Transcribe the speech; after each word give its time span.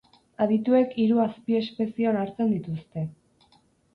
Adituek 0.45 0.95
hiru 1.01 1.19
azpiespezie 1.25 2.07
onartzen 2.13 2.55
dituzte. 2.57 3.03